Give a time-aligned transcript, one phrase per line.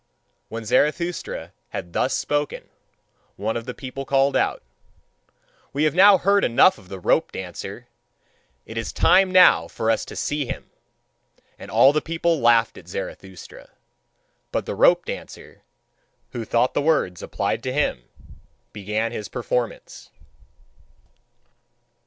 [0.49, 2.69] When Zarathustra had thus spoken,
[3.35, 4.63] one of the people called out:
[5.73, 7.87] "We have now heard enough of the rope dancer;
[8.65, 10.71] it is time now for us to see him!"
[11.59, 13.69] And all the people laughed at Zarathustra.
[14.51, 15.61] But the rope dancer,
[16.31, 18.01] who thought the words applied to him,
[18.73, 20.09] began his performance.